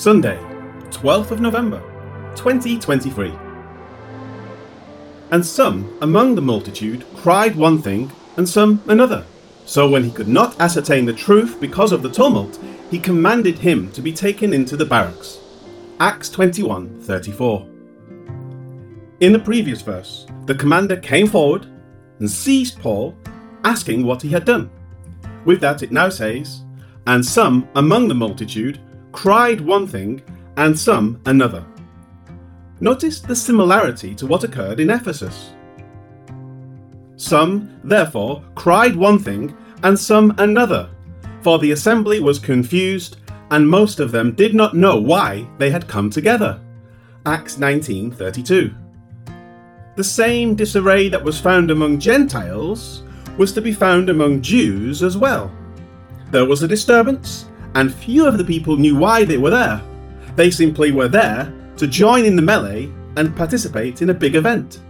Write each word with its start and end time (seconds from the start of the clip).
Sunday, 0.00 0.38
12th 0.88 1.30
of 1.30 1.42
November, 1.42 1.78
2023. 2.34 3.34
And 5.30 5.44
some 5.44 5.94
among 6.00 6.34
the 6.34 6.40
multitude 6.40 7.04
cried 7.16 7.54
one 7.54 7.82
thing, 7.82 8.10
and 8.38 8.48
some 8.48 8.82
another. 8.88 9.26
So 9.66 9.90
when 9.90 10.02
he 10.02 10.10
could 10.10 10.26
not 10.26 10.58
ascertain 10.58 11.04
the 11.04 11.12
truth 11.12 11.60
because 11.60 11.92
of 11.92 12.02
the 12.02 12.08
tumult, 12.08 12.58
he 12.90 12.98
commanded 12.98 13.58
him 13.58 13.92
to 13.92 14.00
be 14.00 14.10
taken 14.10 14.54
into 14.54 14.74
the 14.74 14.86
barracks. 14.86 15.38
Acts 16.00 16.30
21 16.30 17.02
34. 17.02 17.68
In 19.20 19.32
the 19.34 19.38
previous 19.38 19.82
verse, 19.82 20.24
the 20.46 20.54
commander 20.54 20.96
came 20.96 21.26
forward 21.26 21.66
and 22.20 22.30
seized 22.30 22.80
Paul, 22.80 23.14
asking 23.64 24.06
what 24.06 24.22
he 24.22 24.30
had 24.30 24.46
done. 24.46 24.70
With 25.44 25.60
that, 25.60 25.82
it 25.82 25.92
now 25.92 26.08
says, 26.08 26.62
And 27.06 27.22
some 27.22 27.68
among 27.74 28.08
the 28.08 28.14
multitude 28.14 28.80
cried 29.12 29.60
one 29.60 29.86
thing, 29.86 30.22
and 30.56 30.78
some 30.78 31.20
another. 31.26 31.64
Notice 32.80 33.20
the 33.20 33.36
similarity 33.36 34.14
to 34.14 34.26
what 34.26 34.44
occurred 34.44 34.80
in 34.80 34.90
Ephesus. 34.90 35.50
Some, 37.16 37.78
therefore, 37.84 38.42
cried 38.54 38.96
one 38.96 39.18
thing, 39.18 39.54
and 39.82 39.98
some 39.98 40.34
another, 40.38 40.88
for 41.42 41.58
the 41.58 41.72
assembly 41.72 42.20
was 42.20 42.38
confused, 42.38 43.16
and 43.50 43.68
most 43.68 44.00
of 44.00 44.12
them 44.12 44.32
did 44.32 44.54
not 44.54 44.74
know 44.74 44.98
why 44.98 45.46
they 45.58 45.70
had 45.70 45.88
come 45.88 46.08
together. 46.08 46.60
Acts 47.26 47.56
19:32. 47.58 48.72
The 49.96 50.04
same 50.04 50.54
disarray 50.54 51.10
that 51.10 51.22
was 51.22 51.38
found 51.38 51.70
among 51.70 51.98
Gentiles 51.98 53.02
was 53.36 53.52
to 53.52 53.60
be 53.60 53.72
found 53.72 54.08
among 54.08 54.40
Jews 54.40 55.02
as 55.02 55.18
well. 55.18 55.50
There 56.30 56.46
was 56.46 56.62
a 56.62 56.68
disturbance, 56.68 57.49
and 57.74 57.94
few 57.94 58.26
of 58.26 58.38
the 58.38 58.44
people 58.44 58.76
knew 58.76 58.96
why 58.96 59.24
they 59.24 59.38
were 59.38 59.50
there. 59.50 59.80
They 60.36 60.50
simply 60.50 60.92
were 60.92 61.08
there 61.08 61.52
to 61.76 61.86
join 61.86 62.24
in 62.24 62.36
the 62.36 62.42
melee 62.42 62.90
and 63.16 63.36
participate 63.36 64.02
in 64.02 64.10
a 64.10 64.14
big 64.14 64.34
event. 64.34 64.80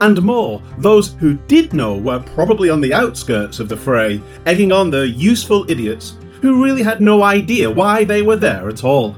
And 0.00 0.22
more, 0.22 0.62
those 0.78 1.14
who 1.14 1.34
did 1.34 1.72
know 1.72 1.96
were 1.96 2.20
probably 2.20 2.68
on 2.68 2.80
the 2.80 2.92
outskirts 2.92 3.60
of 3.60 3.68
the 3.68 3.76
fray, 3.76 4.20
egging 4.44 4.72
on 4.72 4.90
the 4.90 5.08
useful 5.08 5.68
idiots 5.70 6.16
who 6.40 6.62
really 6.62 6.82
had 6.82 7.00
no 7.00 7.22
idea 7.22 7.70
why 7.70 8.04
they 8.04 8.22
were 8.22 8.36
there 8.36 8.68
at 8.68 8.84
all. 8.84 9.16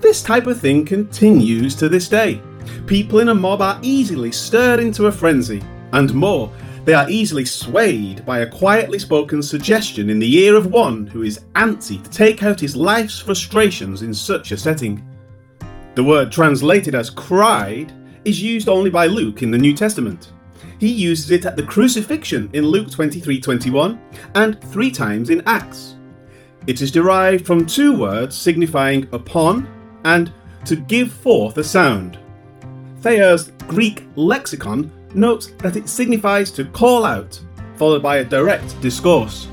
This 0.00 0.22
type 0.22 0.46
of 0.46 0.60
thing 0.60 0.84
continues 0.84 1.74
to 1.76 1.88
this 1.88 2.08
day. 2.08 2.40
People 2.86 3.20
in 3.20 3.28
a 3.28 3.34
mob 3.34 3.62
are 3.62 3.78
easily 3.82 4.32
stirred 4.32 4.80
into 4.80 5.06
a 5.06 5.12
frenzy, 5.12 5.62
and 5.92 6.12
more, 6.12 6.50
they 6.84 6.94
are 6.94 7.08
easily 7.08 7.44
swayed 7.44 8.26
by 8.26 8.40
a 8.40 8.50
quietly 8.50 8.98
spoken 8.98 9.42
suggestion 9.42 10.10
in 10.10 10.18
the 10.18 10.36
ear 10.38 10.56
of 10.56 10.66
one 10.66 11.06
who 11.06 11.22
is 11.22 11.44
antsy 11.54 12.02
to 12.02 12.10
take 12.10 12.42
out 12.42 12.60
his 12.60 12.76
life's 12.76 13.18
frustrations 13.18 14.02
in 14.02 14.12
such 14.12 14.52
a 14.52 14.56
setting. 14.56 15.02
The 15.94 16.04
word 16.04 16.30
translated 16.30 16.94
as 16.94 17.08
cried 17.08 17.92
is 18.24 18.42
used 18.42 18.68
only 18.68 18.90
by 18.90 19.06
Luke 19.06 19.42
in 19.42 19.50
the 19.50 19.58
New 19.58 19.74
Testament. 19.74 20.32
He 20.78 20.88
uses 20.88 21.30
it 21.30 21.46
at 21.46 21.56
the 21.56 21.62
crucifixion 21.62 22.50
in 22.52 22.66
Luke 22.66 22.90
23:21 22.90 23.98
and 24.34 24.60
3 24.70 24.90
times 24.90 25.30
in 25.30 25.42
Acts. 25.46 25.94
It 26.66 26.82
is 26.82 26.90
derived 26.90 27.46
from 27.46 27.64
two 27.64 27.96
words 27.96 28.36
signifying 28.36 29.08
upon 29.12 29.68
and 30.04 30.32
to 30.64 30.76
give 30.76 31.12
forth 31.12 31.56
a 31.58 31.64
sound. 31.64 32.18
Thayer's 33.00 33.52
Greek 33.68 34.06
lexicon 34.16 34.90
notes 35.14 35.46
that 35.58 35.76
it 35.76 35.88
signifies 35.88 36.50
to 36.52 36.64
call 36.64 37.04
out, 37.04 37.40
followed 37.76 38.02
by 38.02 38.18
a 38.18 38.24
direct 38.24 38.80
discourse. 38.80 39.46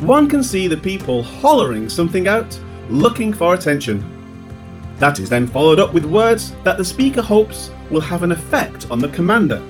One 0.00 0.28
can 0.28 0.42
see 0.42 0.68
the 0.68 0.76
people 0.76 1.22
hollering 1.22 1.88
something 1.88 2.28
out, 2.28 2.58
looking 2.88 3.32
for 3.32 3.54
attention. 3.54 4.04
That 4.98 5.18
is 5.18 5.28
then 5.28 5.46
followed 5.46 5.80
up 5.80 5.92
with 5.92 6.04
words 6.04 6.52
that 6.64 6.78
the 6.78 6.84
speaker 6.84 7.22
hopes 7.22 7.70
will 7.90 8.00
have 8.00 8.22
an 8.22 8.32
effect 8.32 8.90
on 8.90 8.98
the 8.98 9.08
commander. 9.08 9.62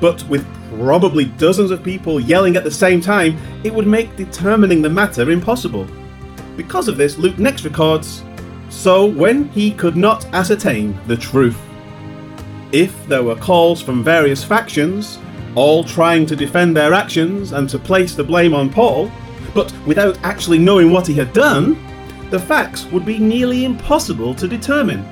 But 0.00 0.22
with 0.28 0.46
probably 0.78 1.26
dozens 1.26 1.70
of 1.70 1.82
people 1.82 2.18
yelling 2.18 2.56
at 2.56 2.64
the 2.64 2.70
same 2.70 3.00
time, 3.00 3.36
it 3.62 3.72
would 3.72 3.86
make 3.86 4.16
determining 4.16 4.82
the 4.82 4.90
matter 4.90 5.30
impossible. 5.30 5.86
Because 6.56 6.88
of 6.88 6.96
this, 6.96 7.18
Luke 7.18 7.38
next 7.38 7.64
records 7.64 8.22
So 8.68 9.06
when 9.06 9.48
he 9.50 9.70
could 9.72 9.96
not 9.96 10.24
ascertain 10.34 10.98
the 11.06 11.16
truth. 11.16 11.58
If 12.72 13.06
there 13.06 13.22
were 13.22 13.36
calls 13.36 13.82
from 13.82 14.02
various 14.02 14.42
factions, 14.42 15.18
all 15.54 15.84
trying 15.84 16.24
to 16.24 16.34
defend 16.34 16.74
their 16.74 16.94
actions 16.94 17.52
and 17.52 17.68
to 17.68 17.78
place 17.78 18.14
the 18.14 18.24
blame 18.24 18.54
on 18.54 18.70
Paul, 18.70 19.12
but 19.54 19.74
without 19.86 20.18
actually 20.24 20.58
knowing 20.58 20.90
what 20.90 21.06
he 21.06 21.12
had 21.12 21.34
done, 21.34 21.76
the 22.30 22.38
facts 22.38 22.86
would 22.86 23.04
be 23.04 23.18
nearly 23.18 23.66
impossible 23.66 24.34
to 24.36 24.48
determine. 24.48 25.04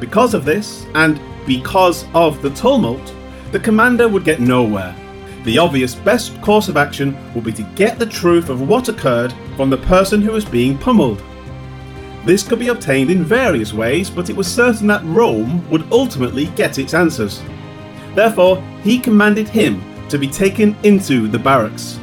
Because 0.00 0.32
of 0.32 0.46
this, 0.46 0.86
and 0.94 1.20
because 1.46 2.06
of 2.14 2.40
the 2.40 2.48
tumult, 2.50 3.14
the 3.52 3.60
commander 3.60 4.08
would 4.08 4.24
get 4.24 4.40
nowhere. 4.40 4.96
The 5.44 5.58
obvious 5.58 5.94
best 5.94 6.40
course 6.40 6.68
of 6.68 6.78
action 6.78 7.14
would 7.34 7.44
be 7.44 7.52
to 7.52 7.70
get 7.74 7.98
the 7.98 8.06
truth 8.06 8.48
of 8.48 8.66
what 8.66 8.88
occurred 8.88 9.34
from 9.54 9.68
the 9.68 9.76
person 9.76 10.22
who 10.22 10.32
was 10.32 10.46
being 10.46 10.78
pummeled. 10.78 11.22
This 12.24 12.46
could 12.46 12.58
be 12.58 12.68
obtained 12.68 13.10
in 13.10 13.24
various 13.24 13.72
ways, 13.72 14.10
but 14.10 14.28
it 14.28 14.36
was 14.36 14.46
certain 14.46 14.86
that 14.88 15.04
Rome 15.04 15.68
would 15.70 15.90
ultimately 15.90 16.46
get 16.48 16.78
its 16.78 16.92
answers. 16.92 17.42
Therefore, 18.14 18.60
he 18.82 18.98
commanded 18.98 19.48
him 19.48 19.82
to 20.08 20.18
be 20.18 20.28
taken 20.28 20.76
into 20.82 21.28
the 21.28 21.38
barracks. 21.38 21.98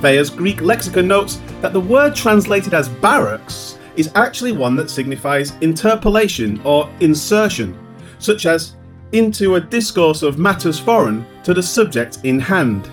Thayer's 0.00 0.30
Greek 0.30 0.60
lexicon 0.60 1.06
notes 1.06 1.40
that 1.60 1.72
the 1.72 1.80
word 1.80 2.16
translated 2.16 2.74
as 2.74 2.88
barracks 2.88 3.78
is 3.94 4.10
actually 4.14 4.52
one 4.52 4.74
that 4.76 4.90
signifies 4.90 5.52
interpolation 5.60 6.60
or 6.64 6.90
insertion, 7.00 7.78
such 8.18 8.46
as 8.46 8.74
into 9.12 9.54
a 9.54 9.60
discourse 9.60 10.22
of 10.22 10.38
matters 10.38 10.80
foreign 10.80 11.24
to 11.44 11.54
the 11.54 11.62
subject 11.62 12.18
in 12.24 12.40
hand. 12.40 12.90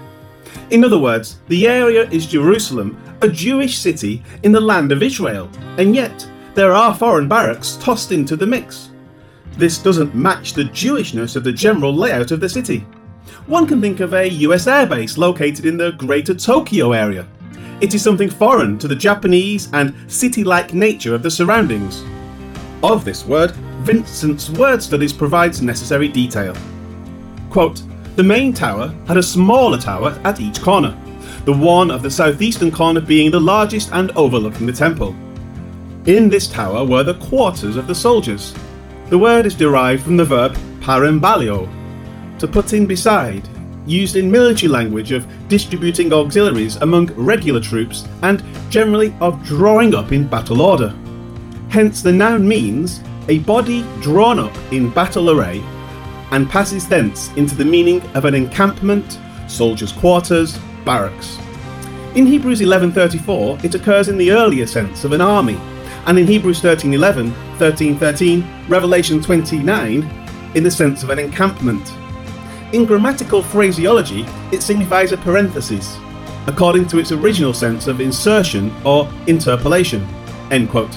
In 0.70 0.84
other 0.84 1.00
words, 1.00 1.40
the 1.48 1.68
area 1.68 2.10
is 2.10 2.26
Jerusalem, 2.26 3.02
a 3.22 3.28
Jewish 3.28 3.78
city 3.78 4.24
in 4.44 4.52
the 4.52 4.60
land 4.60 4.92
of 4.92 5.04
Israel, 5.04 5.50
and 5.78 5.96
yet 5.96 6.28
there 6.54 6.74
are 6.74 6.96
foreign 6.96 7.28
barracks 7.28 7.78
tossed 7.82 8.12
into 8.12 8.36
the 8.36 8.48
mix. 8.48 8.90
This 9.58 9.78
doesn't 9.78 10.16
match 10.16 10.54
the 10.54 10.66
Jewishness 10.66 11.36
of 11.36 11.44
the 11.44 11.52
general 11.52 11.94
layout 11.94 12.32
of 12.32 12.40
the 12.40 12.50
city. 12.50 12.86
One 13.46 13.68
can 13.68 13.82
think 13.82 14.00
of 14.00 14.14
a 14.14 14.30
US 14.30 14.66
airbase 14.66 15.18
located 15.18 15.66
in 15.66 15.78
the 15.78 15.92
greater 15.92 16.34
Tokyo 16.34 16.94
area. 16.94 17.28
It 17.82 17.94
is 17.94 18.04
something 18.04 18.30
foreign 18.30 18.78
to 18.80 18.88
the 18.88 18.96
Japanese 18.96 19.70
and 19.74 19.96
city 20.12 20.44
like 20.44 20.74
nature 20.74 21.16
of 21.16 21.24
the 21.24 21.32
surroundings. 21.32 22.04
Of 22.84 23.06
this 23.06 23.26
word, 23.26 23.52
Vincent's 23.82 24.50
Word 24.50 24.84
Studies 24.84 25.14
provides 25.14 25.62
necessary 25.62 26.08
detail. 26.08 26.56
Quote, 27.50 27.82
the 28.16 28.24
main 28.24 28.54
tower 28.54 28.94
had 29.08 29.18
a 29.18 29.24
smaller 29.24 29.78
tower 29.78 30.20
at 30.24 30.40
each 30.40 30.62
corner, 30.62 30.98
the 31.46 31.54
one 31.54 31.90
of 31.92 32.02
the 32.02 32.12
southeastern 32.12 32.72
corner 32.72 33.02
being 33.02 33.32
the 33.32 33.40
largest 33.40 33.92
and 33.94 34.12
overlooking 34.12 34.66
the 34.66 34.74
temple. 34.74 35.16
In 36.06 36.30
this 36.30 36.48
tower 36.48 36.86
were 36.86 37.04
the 37.04 37.16
quarters 37.16 37.76
of 37.76 37.88
the 37.88 37.96
soldiers. 37.96 38.54
The 39.10 39.18
word 39.18 39.46
is 39.46 39.56
derived 39.56 40.04
from 40.04 40.18
the 40.18 40.26
verb 40.26 40.58
parambalio, 40.82 41.70
to 42.40 42.48
put 42.48 42.74
in 42.74 42.86
beside, 42.86 43.48
used 43.86 44.16
in 44.16 44.32
military 44.32 44.70
language 44.70 45.12
of 45.12 45.28
distributing 45.48 46.14
auxiliaries 46.14 46.78
among 46.78 47.08
regular 47.14 47.60
troops 47.60 48.08
and 48.22 48.44
generally 48.70 49.14
of 49.20 49.44
drawing 49.44 49.96
up 49.96 50.12
in 50.12 50.28
battle 50.28 50.62
order. 50.62 50.94
Hence, 51.70 52.02
the 52.02 52.12
noun 52.12 52.48
means 52.48 53.02
a 53.28 53.40
body 53.40 53.84
drawn 54.02 54.40
up 54.40 54.56
in 54.72 54.90
battle 54.90 55.30
array 55.30 55.64
and 56.32 56.50
passes 56.50 56.88
thence 56.88 57.32
into 57.36 57.56
the 57.56 57.66
meaning 57.66 58.02
of 58.16 58.26
an 58.26 58.36
encampment, 58.36 59.20
soldiers' 59.48 59.92
quarters, 59.92 60.58
barracks. 60.86 61.38
In 62.16 62.26
Hebrews 62.26 62.62
11:34, 62.62 63.64
it 63.64 63.76
occurs 63.76 64.08
in 64.08 64.18
the 64.18 64.32
earlier 64.32 64.66
sense 64.66 65.04
of 65.04 65.12
an 65.12 65.22
army, 65.22 65.58
and 66.06 66.18
in 66.18 66.28
Hebrews 66.28 66.62
13:11, 66.62 67.34
13:13, 67.58 68.44
Revelation 68.68 69.22
29 69.22 70.10
in 70.56 70.64
the 70.64 70.72
sense 70.72 71.04
of 71.04 71.10
an 71.10 71.20
encampment. 71.20 71.94
In 72.74 72.86
grammatical 72.86 73.42
phraseology, 73.42 74.26
it 74.52 74.62
signifies 74.62 75.12
a 75.12 75.18
parenthesis, 75.18 75.98
according 76.48 76.88
to 76.88 77.00
its 77.00 77.12
original 77.12 77.54
sense 77.54 77.88
of 77.88 78.02
insertion 78.02 78.72
or 78.84 79.08
interpolation. 79.28 80.08
End 80.52 80.70
quote. 80.70 80.96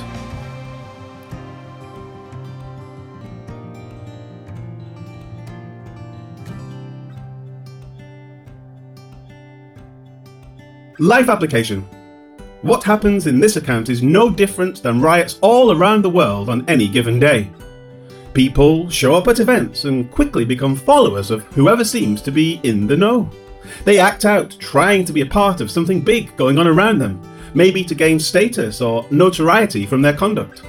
Life 11.02 11.28
application. 11.28 11.82
What 12.60 12.84
happens 12.84 13.26
in 13.26 13.40
this 13.40 13.56
account 13.56 13.88
is 13.88 14.04
no 14.04 14.30
different 14.30 14.84
than 14.84 15.00
riots 15.00 15.36
all 15.40 15.72
around 15.72 16.02
the 16.02 16.10
world 16.10 16.48
on 16.48 16.64
any 16.68 16.86
given 16.86 17.18
day. 17.18 17.50
People 18.34 18.88
show 18.88 19.16
up 19.16 19.26
at 19.26 19.40
events 19.40 19.82
and 19.82 20.08
quickly 20.12 20.44
become 20.44 20.76
followers 20.76 21.32
of 21.32 21.42
whoever 21.56 21.82
seems 21.82 22.22
to 22.22 22.30
be 22.30 22.60
in 22.62 22.86
the 22.86 22.96
know. 22.96 23.28
They 23.84 23.98
act 23.98 24.24
out, 24.24 24.54
trying 24.60 25.04
to 25.06 25.12
be 25.12 25.22
a 25.22 25.26
part 25.26 25.60
of 25.60 25.72
something 25.72 26.02
big 26.02 26.36
going 26.36 26.56
on 26.56 26.68
around 26.68 26.98
them, 26.98 27.20
maybe 27.52 27.82
to 27.82 27.96
gain 27.96 28.20
status 28.20 28.80
or 28.80 29.04
notoriety 29.10 29.86
from 29.86 30.02
their 30.02 30.16
conduct. 30.16 30.62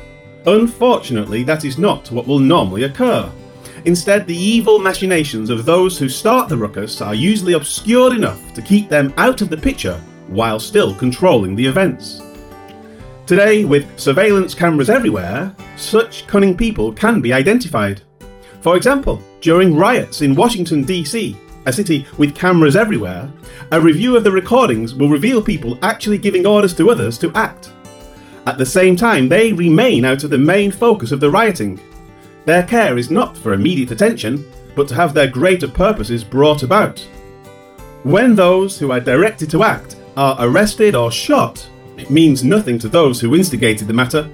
Unfortunately, 0.48 1.44
that 1.44 1.64
is 1.64 1.78
not 1.78 2.10
what 2.10 2.26
will 2.26 2.40
normally 2.40 2.86
occur. 2.86 3.32
Instead, 3.86 4.26
the 4.26 4.36
evil 4.36 4.80
machinations 4.80 5.52
of 5.52 5.64
those 5.64 6.00
who 6.00 6.10
start 6.10 6.50
the 6.50 6.58
ruckus 6.58 7.02
are 7.02 7.14
usually 7.14 7.54
obscured 7.54 8.14
enough 8.14 8.52
to 8.56 8.64
keep 8.64 8.90
them 8.90 9.14
out 9.18 9.44
of 9.44 9.52
the 9.52 9.58
picture 9.58 10.02
while 10.28 10.60
still 10.60 10.94
controlling 10.96 11.56
the 11.56 11.66
events. 11.66 12.22
Today, 13.26 13.64
with 13.64 14.00
surveillance 14.00 14.54
cameras 14.54 14.90
everywhere, 14.90 15.56
such 15.78 16.28
cunning 16.28 16.58
people 16.58 16.92
can 16.92 17.22
be 17.22 17.32
identified. 17.32 18.02
For 18.62 18.76
example, 18.76 19.22
during 19.40 19.76
riots 19.76 20.22
in 20.22 20.36
Washington, 20.36 20.84
D.C., 20.84 21.38
a 21.66 21.72
city 21.72 22.06
with 22.18 22.36
cameras 22.36 22.76
everywhere, 22.76 23.32
a 23.72 23.80
review 23.80 24.18
of 24.18 24.24
the 24.24 24.32
recordings 24.32 24.94
will 24.94 25.08
reveal 25.08 25.42
people 25.42 25.80
actually 25.82 26.18
giving 26.18 26.46
orders 26.46 26.74
to 26.76 26.90
others 26.90 27.18
to 27.20 27.32
act. 27.34 27.72
At 28.46 28.58
the 28.58 28.66
same 28.66 28.98
time, 28.98 29.30
they 29.30 29.54
remain 29.54 30.04
out 30.04 30.26
of 30.26 30.30
the 30.30 30.38
main 30.38 30.72
focus 30.72 31.14
of 31.14 31.22
the 31.22 31.30
rioting. 31.30 31.80
Their 32.46 32.64
care 32.64 32.98
is 32.98 33.10
not 33.10 33.38
for 33.38 33.54
immediate 33.54 33.92
attention, 33.92 34.46
but 34.76 34.90
to 34.90 34.96
have 34.96 35.14
their 35.14 35.28
greater 35.28 35.68
purposes 35.68 36.26
brought 36.26 36.64
about. 36.64 37.00
When 38.04 38.36
those 38.36 38.78
who 38.78 38.92
are 38.92 39.00
directed 39.00 39.50
to 39.52 39.64
act 39.64 39.96
are 40.16 40.38
arrested 40.40 40.96
or 40.96 41.12
shot, 41.12 41.68
it 41.98 42.10
means 42.10 42.44
nothing 42.44 42.78
to 42.80 42.90
those 42.90 43.20
who 43.20 43.36
instigated 43.36 43.88
the 43.88 43.94
matter. 43.94 44.30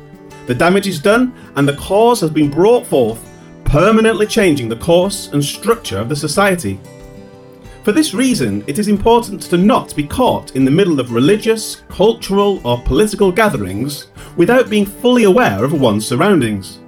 The 0.47 0.55
damage 0.55 0.87
is 0.87 0.99
done, 0.99 1.33
and 1.55 1.67
the 1.67 1.75
cause 1.75 2.21
has 2.21 2.31
been 2.31 2.49
brought 2.49 2.87
forth, 2.87 3.23
permanently 3.65 4.25
changing 4.25 4.69
the 4.69 4.75
course 4.77 5.27
and 5.33 5.43
structure 5.43 5.99
of 5.99 6.09
the 6.09 6.15
society. 6.15 6.79
For 7.83 7.91
this 7.91 8.13
reason, 8.13 8.63
it 8.67 8.77
is 8.77 8.87
important 8.87 9.41
to 9.43 9.57
not 9.57 9.95
be 9.95 10.03
caught 10.03 10.55
in 10.55 10.65
the 10.65 10.71
middle 10.71 10.99
of 10.99 11.11
religious, 11.11 11.77
cultural, 11.87 12.65
or 12.67 12.81
political 12.81 13.31
gatherings 13.31 14.07
without 14.35 14.69
being 14.69 14.85
fully 14.85 15.23
aware 15.23 15.63
of 15.63 15.79
one's 15.79 16.05
surroundings. 16.05 16.79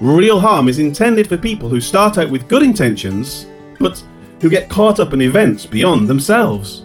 Real 0.00 0.40
harm 0.40 0.68
is 0.68 0.78
intended 0.78 1.28
for 1.28 1.36
people 1.36 1.68
who 1.68 1.80
start 1.80 2.18
out 2.18 2.30
with 2.30 2.48
good 2.48 2.62
intentions, 2.62 3.46
but 3.78 4.02
who 4.40 4.50
get 4.50 4.68
caught 4.68 5.00
up 5.00 5.12
in 5.12 5.22
events 5.22 5.66
beyond 5.66 6.08
themselves. 6.08 6.84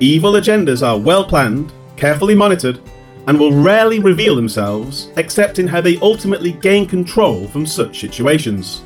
Evil 0.00 0.32
agendas 0.32 0.86
are 0.86 0.98
well 0.98 1.24
planned, 1.24 1.72
carefully 1.96 2.34
monitored, 2.34 2.78
and 3.26 3.40
will 3.40 3.50
rarely 3.50 3.98
reveal 3.98 4.36
themselves 4.36 5.10
except 5.16 5.58
in 5.58 5.66
how 5.66 5.80
they 5.80 5.96
ultimately 6.00 6.52
gain 6.52 6.86
control 6.86 7.48
from 7.48 7.64
such 7.64 8.00
situations. 8.00 8.82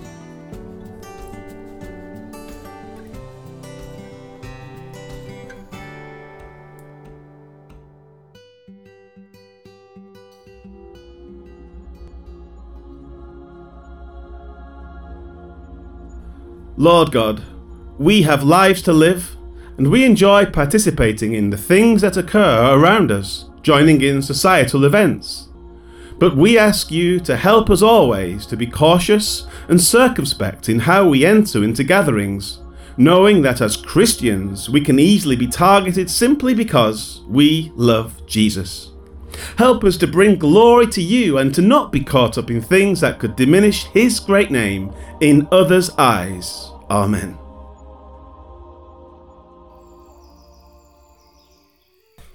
Lord 16.76 17.10
God, 17.10 17.42
we 17.98 18.22
have 18.22 18.44
lives 18.44 18.80
to 18.82 18.92
live, 18.92 19.36
and 19.80 19.90
we 19.90 20.04
enjoy 20.04 20.44
participating 20.44 21.32
in 21.32 21.48
the 21.48 21.56
things 21.56 22.02
that 22.02 22.18
occur 22.18 22.74
around 22.74 23.10
us, 23.10 23.48
joining 23.62 24.02
in 24.02 24.20
societal 24.20 24.84
events. 24.84 25.48
But 26.18 26.36
we 26.36 26.58
ask 26.58 26.90
you 26.90 27.18
to 27.20 27.34
help 27.34 27.70
us 27.70 27.80
always 27.80 28.44
to 28.48 28.58
be 28.58 28.66
cautious 28.66 29.46
and 29.68 29.80
circumspect 29.80 30.68
in 30.68 30.80
how 30.80 31.08
we 31.08 31.24
enter 31.24 31.64
into 31.64 31.82
gatherings, 31.82 32.60
knowing 32.98 33.40
that 33.40 33.62
as 33.62 33.74
Christians 33.74 34.68
we 34.68 34.82
can 34.82 34.98
easily 34.98 35.34
be 35.34 35.46
targeted 35.46 36.10
simply 36.10 36.52
because 36.52 37.22
we 37.26 37.72
love 37.74 38.26
Jesus. 38.26 38.90
Help 39.56 39.82
us 39.84 39.96
to 39.96 40.06
bring 40.06 40.38
glory 40.38 40.88
to 40.88 41.00
you 41.00 41.38
and 41.38 41.54
to 41.54 41.62
not 41.62 41.90
be 41.90 42.04
caught 42.04 42.36
up 42.36 42.50
in 42.50 42.60
things 42.60 43.00
that 43.00 43.18
could 43.18 43.34
diminish 43.34 43.84
His 43.94 44.20
great 44.20 44.50
name 44.50 44.92
in 45.22 45.48
others' 45.50 45.88
eyes. 45.96 46.70
Amen. 46.90 47.38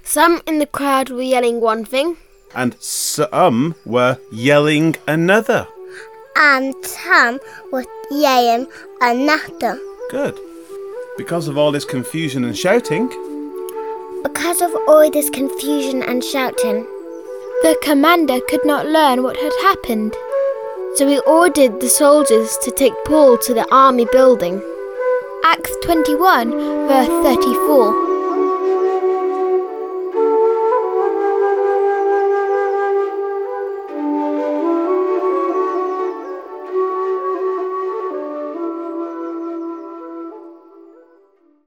Some 0.05 0.41
in 0.45 0.59
the 0.59 0.65
crowd 0.67 1.09
were 1.09 1.21
yelling 1.21 1.59
one 1.61 1.83
thing, 1.85 2.17
And 2.53 2.75
some 2.79 3.75
were 3.85 4.17
yelling 4.31 4.95
another. 5.07 5.67
and 6.37 6.73
some 6.85 7.39
were 7.71 7.85
yelling 8.11 8.67
another. 9.01 9.79
Good. 10.11 10.37
Because 11.17 11.47
of 11.47 11.57
all 11.57 11.71
this 11.71 11.85
confusion 11.85 12.43
and 12.43 12.57
shouting, 12.57 13.07
Because 14.23 14.61
of 14.61 14.71
all 14.87 15.09
this 15.09 15.29
confusion 15.29 16.03
and 16.03 16.23
shouting, 16.23 16.83
the 17.63 17.77
commander 17.81 18.39
could 18.49 18.65
not 18.65 18.85
learn 18.87 19.23
what 19.23 19.37
had 19.37 19.53
happened. 19.61 20.13
So 20.95 21.07
he 21.07 21.19
ordered 21.19 21.79
the 21.81 21.89
soldiers 21.89 22.57
to 22.63 22.71
take 22.71 22.93
Paul 23.05 23.37
to 23.39 23.53
the 23.53 23.67
army 23.73 24.05
building. 24.11 24.61
Acts 25.45 25.71
21, 25.83 26.51
verse 26.87 27.07
34. 27.23 28.14